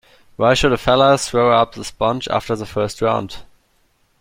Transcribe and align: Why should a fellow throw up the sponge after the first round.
Why 0.35 0.55
should 0.55 0.73
a 0.73 0.79
fellow 0.79 1.15
throw 1.15 1.53
up 1.55 1.75
the 1.75 1.83
sponge 1.83 2.27
after 2.29 2.55
the 2.55 2.65
first 2.65 3.03
round. 3.03 3.43